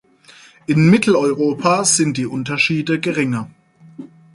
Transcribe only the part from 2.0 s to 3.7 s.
die Unterschiede geringer.